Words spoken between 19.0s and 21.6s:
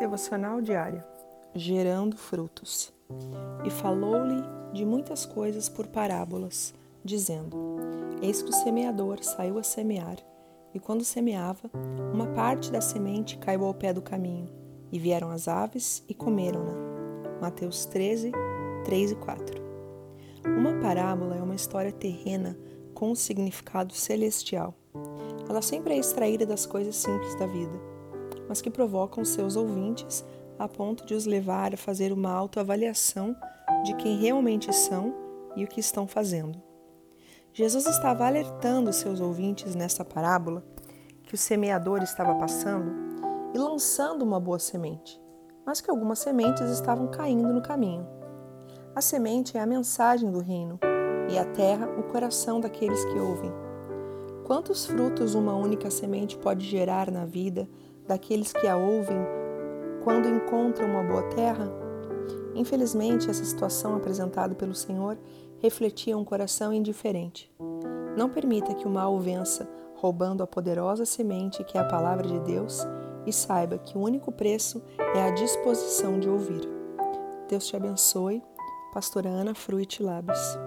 e 4. Uma parábola é uma